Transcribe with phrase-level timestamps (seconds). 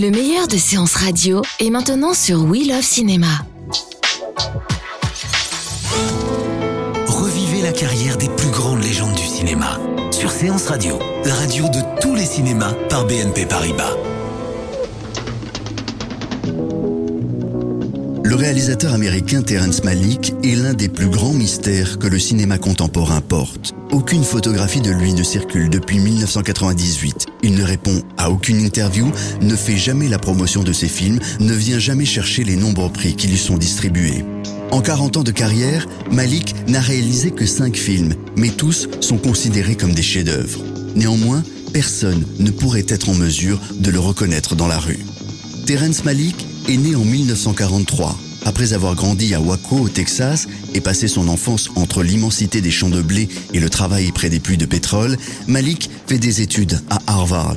[0.00, 3.44] Le meilleur de séances radio est maintenant sur We Love Cinéma.
[7.06, 9.78] Revivez la carrière des plus grandes légendes du cinéma
[10.10, 13.94] sur Séance Radio, la radio de tous les cinémas par BNP Paribas.
[18.30, 23.20] Le réalisateur américain Terrence Malick est l'un des plus grands mystères que le cinéma contemporain
[23.20, 23.74] porte.
[23.90, 27.26] Aucune photographie de lui ne circule depuis 1998.
[27.42, 29.10] Il ne répond à aucune interview,
[29.42, 33.16] ne fait jamais la promotion de ses films, ne vient jamais chercher les nombreux prix
[33.16, 34.24] qui lui sont distribués.
[34.70, 39.74] En 40 ans de carrière, Malik n'a réalisé que 5 films, mais tous sont considérés
[39.74, 40.62] comme des chefs-d'œuvre.
[40.94, 41.42] Néanmoins,
[41.72, 45.00] personne ne pourrait être en mesure de le reconnaître dans la rue.
[45.66, 48.18] Terrence Malick est né en 1943.
[48.44, 52.88] Après avoir grandi à Waco, au Texas, et passé son enfance entre l'immensité des champs
[52.88, 57.00] de blé et le travail près des puits de pétrole, Malik fait des études à
[57.06, 57.56] Harvard.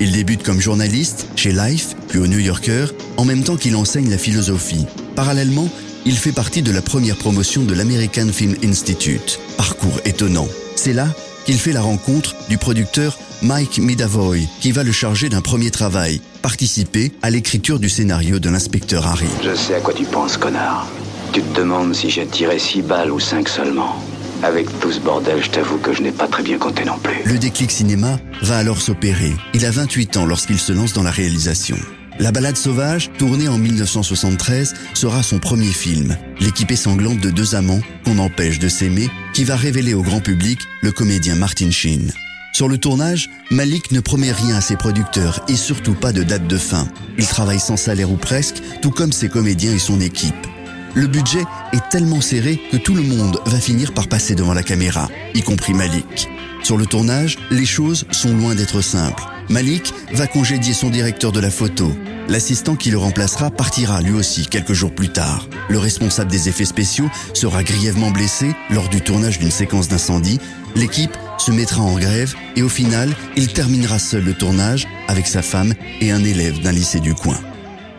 [0.00, 4.10] Il débute comme journaliste chez Life, puis au New Yorker, en même temps qu'il enseigne
[4.10, 4.86] la philosophie.
[5.14, 5.68] Parallèlement,
[6.04, 9.38] il fait partie de la première promotion de l'American Film Institute.
[9.56, 10.48] Parcours étonnant.
[10.76, 11.08] C'est là
[11.46, 16.22] qu'il fait la rencontre du producteur Mike Midavoy, qui va le charger d'un premier travail,
[16.40, 19.28] participer à l'écriture du scénario de l'inspecteur Harry.
[19.42, 20.88] Je sais à quoi tu penses, connard.
[21.34, 24.02] Tu te demandes si j'ai tiré six balles ou cinq seulement.
[24.42, 27.18] Avec tout ce bordel, je t'avoue que je n'ai pas très bien compté non plus.
[27.30, 29.34] Le déclic cinéma va alors s'opérer.
[29.52, 31.76] Il a 28 ans lorsqu'il se lance dans la réalisation.
[32.18, 36.16] La balade sauvage, tournée en 1973, sera son premier film.
[36.40, 40.60] L'équipée sanglante de deux amants qu'on empêche de s'aimer, qui va révéler au grand public
[40.80, 42.10] le comédien Martin Sheen.
[42.54, 46.46] Sur le tournage, Malik ne promet rien à ses producteurs et surtout pas de date
[46.46, 46.86] de fin.
[47.18, 50.46] Il travaille sans salaire ou presque, tout comme ses comédiens et son équipe.
[50.94, 54.62] Le budget est tellement serré que tout le monde va finir par passer devant la
[54.62, 56.28] caméra, y compris Malik.
[56.62, 59.24] Sur le tournage, les choses sont loin d'être simples.
[59.48, 61.92] Malik va congédier son directeur de la photo.
[62.28, 65.48] L'assistant qui le remplacera partira lui aussi quelques jours plus tard.
[65.68, 70.38] Le responsable des effets spéciaux sera grièvement blessé lors du tournage d'une séquence d'incendie.
[70.76, 75.42] L'équipe se mettra en grève et au final, il terminera seul le tournage avec sa
[75.42, 77.36] femme et un élève d'un lycée du coin.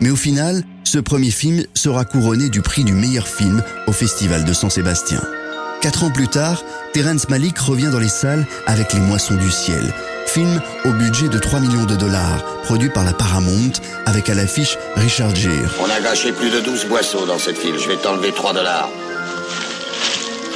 [0.00, 4.44] Mais au final, ce premier film sera couronné du prix du meilleur film au Festival
[4.44, 5.20] de San Sébastien.
[5.80, 6.62] Quatre ans plus tard,
[6.92, 9.92] Terrence Malick revient dans les salles avec Les Moissons du Ciel,
[10.26, 13.72] film au budget de 3 millions de dollars, produit par la Paramount,
[14.06, 15.70] avec à l'affiche Richard Gere.
[15.80, 17.78] On a gâché plus de 12 boisseaux dans cette file.
[17.78, 18.88] Je vais t'enlever 3 dollars.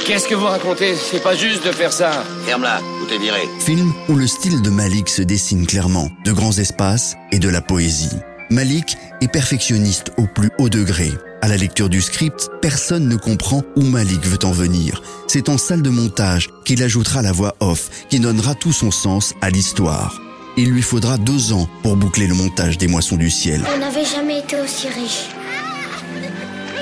[0.05, 0.95] Qu'est-ce que vous racontez?
[0.95, 2.23] C'est pas juste de faire ça.
[2.45, 3.47] Ferme-la, tout est viré.
[3.59, 7.61] Film où le style de Malik se dessine clairement, de grands espaces et de la
[7.61, 8.09] poésie.
[8.51, 11.09] Malik est perfectionniste au plus haut degré.
[11.41, 15.01] À la lecture du script, personne ne comprend où Malik veut en venir.
[15.27, 19.33] C'est en salle de montage qu'il ajoutera la voix off qui donnera tout son sens
[19.39, 20.21] à l'histoire.
[20.57, 23.61] Il lui faudra deux ans pour boucler le montage des Moissons du Ciel.
[23.73, 25.29] On n'avait jamais été aussi riche.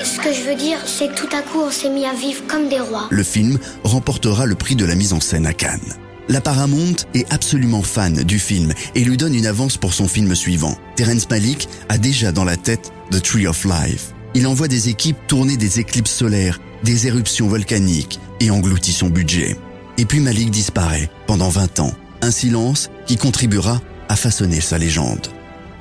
[0.02, 2.42] Ce que je veux dire, c'est que tout à coup, on s'est mis à vivre
[2.48, 3.06] comme des rois.
[3.10, 5.94] Le film remportera le prix de la mise en scène à Cannes.
[6.30, 10.36] La Paramount est absolument fan du film et lui donne une avance pour son film
[10.36, 10.78] suivant.
[10.94, 14.12] Terence Malick a déjà dans la tête The Tree of Life.
[14.34, 19.56] Il envoie des équipes tourner des éclipses solaires, des éruptions volcaniques et engloutit son budget.
[19.98, 21.94] Et puis Malik disparaît pendant 20 ans.
[22.22, 25.26] Un silence qui contribuera à façonner sa légende.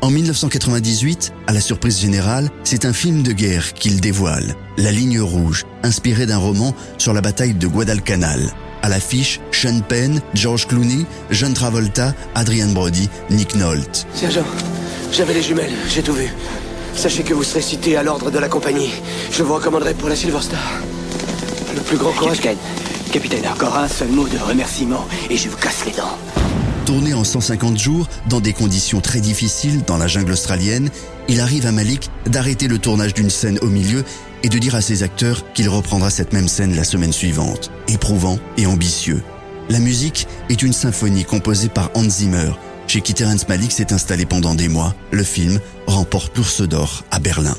[0.01, 5.21] En 1998, à la surprise générale, c'est un film de guerre qu'il dévoile, La ligne
[5.21, 8.51] rouge, inspiré d'un roman sur la bataille de Guadalcanal.
[8.81, 14.07] À l'affiche, Sean Penn, George Clooney, John Travolta, Adrian Brody, Nick Nolte.
[14.13, 14.45] Sergent,
[15.11, 16.29] j'avais les jumelles, j'ai tout vu.
[16.95, 18.91] Sachez que vous serez cité à l'ordre de la compagnie.
[19.31, 20.81] Je vous recommanderai pour la Silver Star.
[21.75, 22.39] Le plus grand courage.
[22.39, 22.57] Capitaine,
[23.11, 26.17] capitaine, encore un seul mot de remerciement et je vous casse les dents.
[26.85, 30.89] Tourné en 150 jours, dans des conditions très difficiles dans la jungle australienne,
[31.27, 34.03] il arrive à Malik d'arrêter le tournage d'une scène au milieu
[34.43, 37.71] et de dire à ses acteurs qu'il reprendra cette même scène la semaine suivante.
[37.87, 39.21] Éprouvant et ambitieux.
[39.69, 42.51] La musique est une symphonie composée par Hans Zimmer,
[42.87, 44.95] chez qui Terrence Malick s'est installé pendant des mois.
[45.11, 47.55] Le film remporte l'Ours d'Or à Berlin.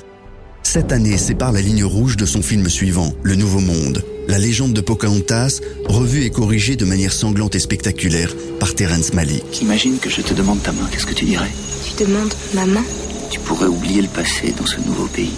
[0.62, 4.04] Cette année sépare la ligne rouge de son film suivant, Le Nouveau Monde.
[4.28, 9.62] La légende de Pocahontas, revue et corrigée de manière sanglante et spectaculaire par Terence Malick.
[9.62, 11.50] Imagine que je te demande ta main, qu'est-ce que tu dirais?
[11.96, 12.84] Tu demandes ma main?
[13.30, 15.32] Tu pourrais oublier le passé dans ce nouveau pays.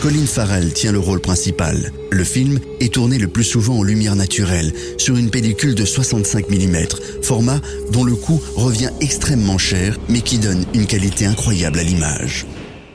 [0.00, 1.92] Colin Farrell tient le rôle principal.
[2.10, 6.50] Le film est tourné le plus souvent en lumière naturelle, sur une pellicule de 65
[6.50, 6.76] mm,
[7.22, 7.60] format
[7.92, 12.46] dont le coût revient extrêmement cher, mais qui donne une qualité incroyable à l'image.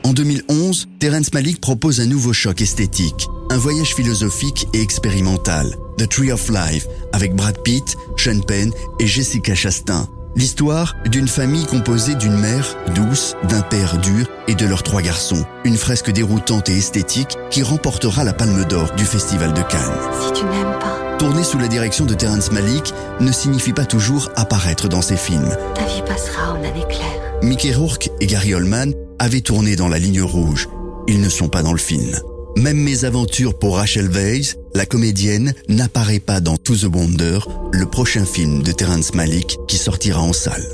[0.04, 6.08] En 2011, Terence Malick propose un nouveau choc esthétique, un voyage philosophique et expérimental, The
[6.08, 8.70] Tree of Life, avec Brad Pitt, Sean Penn
[9.00, 10.08] et Jessica Chastain.
[10.36, 15.44] L'histoire d'une famille composée d'une mère douce, d'un père dur et de leurs trois garçons.
[15.64, 19.98] Une fresque déroutante et esthétique qui remportera la Palme d'Or du Festival de Cannes.
[20.22, 24.30] Si tu n'aimes pas, Tourner sous la direction de Terence Malick ne signifie pas toujours
[24.36, 25.50] apparaître dans ses films.
[25.74, 27.42] ta vie passera en année claire.
[27.42, 30.68] Mickey Rourke et Gary Oldman avaient tourné dans La Ligne Rouge.
[31.08, 32.16] Ils ne sont pas dans le film.
[32.58, 37.38] Même mes aventures pour Rachel Weisz, la comédienne, n'apparaît pas dans To the Wonder,
[37.70, 40.66] le prochain film de Terence Malick qui sortira en salle.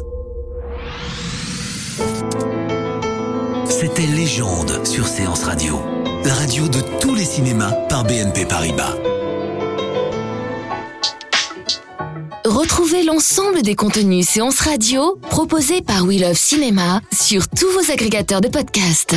[3.69, 5.79] C'était Légende sur Séance Radio.
[6.25, 8.97] La radio de tous les cinémas par BNP Paribas.
[12.47, 18.41] Retrouvez l'ensemble des contenus séances radio proposés par We Love Cinéma sur tous vos agrégateurs
[18.41, 19.17] de podcasts.